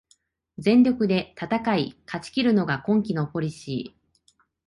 [0.57, 4.41] 全力で戦い勝ちきるのが今季のポリシー